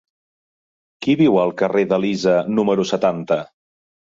[1.05, 3.39] Qui viu al carrer d'Elisa número setanta?